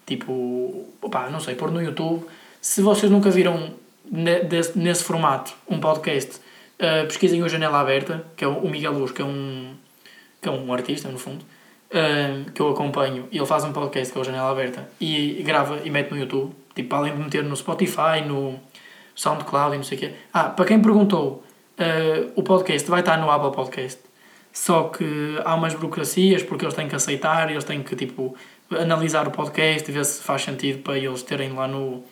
[0.04, 2.26] Tipo, opa, não sei, pôr no YouTube.
[2.68, 3.72] Se vocês nunca viram
[4.11, 9.22] nesse, formato um podcast, uh, pesquisem o Janela Aberta, que é o Miguel Luz, que
[9.22, 9.72] é um,
[10.42, 11.42] que é um artista, no fundo,
[11.90, 13.26] uh, que eu acompanho.
[13.33, 16.54] Ele faz um podcast que é o Janela Aberta e grava e mete no YouTube.
[16.74, 18.61] Tipo, além de meter no Spotify, no
[19.14, 20.12] SoundCloud e não sei o quê.
[20.31, 21.42] Ah, para quem perguntou
[21.78, 24.00] Uh, o podcast vai estar no Apple Podcast.
[24.52, 28.37] Só que há umas burocracias porque eles têm que aceitar, eles têm que tipo
[28.68, 32.02] analisar o podcast ver se faz sentido para eles terem lá no,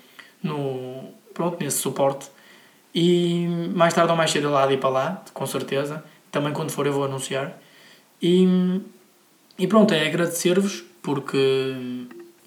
[0.42, 2.28] no pronto, nesse suporte.
[2.94, 6.02] E mais tarde ou mais cedo lá de ir para lá, com certeza.
[6.30, 7.58] Também quando for eu vou anunciar.
[8.22, 8.80] E,
[9.58, 11.74] e pronto, é agradecer-vos porque,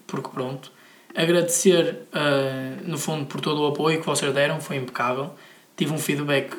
[0.08, 0.72] porque pronto,
[1.16, 5.32] agradecer uh, no fundo por todo o apoio que vocês deram, foi impecável.
[5.78, 6.56] Tive um feedback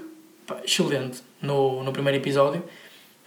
[0.64, 2.62] excelente no, no primeiro episódio.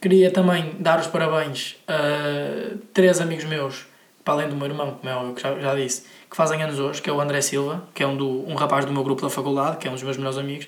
[0.02, 3.86] Queria também dar os parabéns a três amigos meus,
[4.24, 6.80] para além do meu irmão, como é óbvio que já, já disse, que fazem anos
[6.80, 9.22] hoje, que é o André Silva, que é um, do, um rapaz do meu grupo
[9.22, 10.68] da faculdade, que é um dos meus melhores amigos,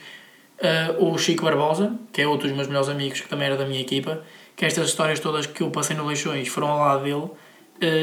[0.60, 3.66] uh, o Chico Barbosa, que é outro dos meus melhores amigos, que também era da
[3.66, 4.22] minha equipa,
[4.56, 7.32] que estas histórias todas que eu passei no Leixões foram ao lado dele, uh,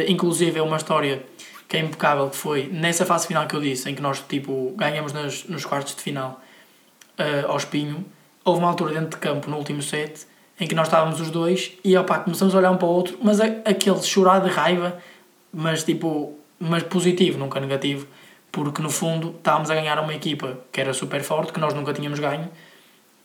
[0.09, 1.22] inclusive é uma história
[1.68, 4.74] que é impecável, que foi nessa fase final que eu disse, em que nós tipo,
[4.76, 6.40] ganhamos nas, nos quartos de final
[7.18, 8.05] uh, ao Espinho,
[8.44, 10.26] houve uma altura dentro de campo, no último set,
[10.61, 13.18] em que nós estávamos os dois e opá, começamos a olhar um para o outro,
[13.22, 14.98] mas aquele chorar de raiva,
[15.53, 18.07] mas tipo, mas positivo, nunca negativo,
[18.50, 21.92] porque no fundo estávamos a ganhar uma equipa que era super forte, que nós nunca
[21.92, 22.48] tínhamos ganho,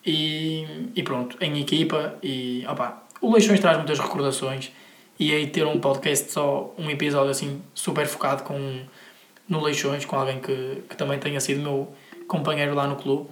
[0.06, 4.72] e, e pronto, em equipa, e opá, o Leixões traz muitas recordações,
[5.20, 8.82] e aí ter um podcast só, um episódio assim super focado com
[9.48, 11.88] no Leixões, com alguém que, que também tenha sido meu
[12.28, 13.30] companheiro lá no clube.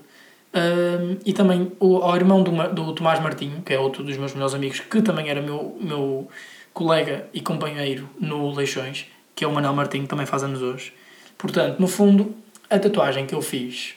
[0.53, 4.33] Um, e também o, ao irmão do, do Tomás Martinho, que é outro dos meus
[4.33, 6.29] melhores amigos, que também era meu, meu
[6.75, 10.93] colega e companheiro no Leixões, que é o Manuel Martinho, também faz anos hoje.
[11.37, 12.35] Portanto, no fundo,
[12.69, 13.95] a tatuagem que eu fiz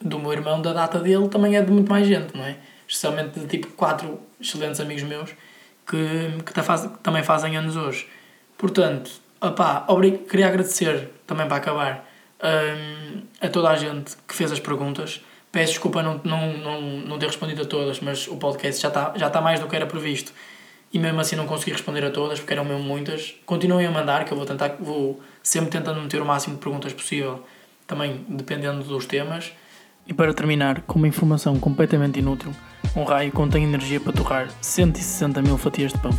[0.00, 2.56] do meu irmão, da data dele, também é de muito mais gente, não é?
[2.86, 5.30] Especialmente de tipo quatro excelentes amigos meus
[5.86, 8.08] que, que, faz, que também fazem anos hoje.
[8.56, 9.86] Portanto, opá,
[10.30, 12.08] queria agradecer também para acabar
[12.42, 15.20] um, a toda a gente que fez as perguntas.
[15.52, 19.12] Peço desculpa não, não, não, não ter respondido a todas, mas o podcast já está
[19.16, 20.32] já tá mais do que era previsto
[20.92, 23.34] e mesmo assim não consegui responder a todas porque eram mesmo muitas.
[23.44, 26.92] Continuem a mandar, que eu vou tentar, vou sempre tentando meter o máximo de perguntas
[26.92, 27.44] possível,
[27.86, 29.52] também dependendo dos temas.
[30.06, 32.52] E para terminar, com uma informação completamente inútil,
[32.96, 36.10] um raio contém energia para torrar 160 mil fatias de pão.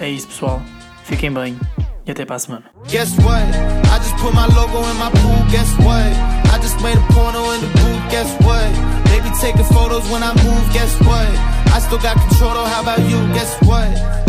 [0.00, 0.60] É isso pessoal,
[1.04, 1.56] fiquem bem
[2.06, 2.64] e até para a semana.
[2.88, 3.44] Guess what?
[9.40, 11.53] Taking photos when I move, guess what?
[11.74, 12.64] I still got control, though.
[12.66, 14.23] how about you, guess what?